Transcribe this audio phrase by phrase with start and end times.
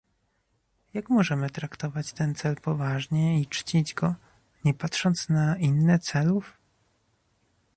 [0.93, 4.15] Jak możemy traktować ten cel poważnie i czcić go,
[4.65, 6.57] nie patrząc na inne celów?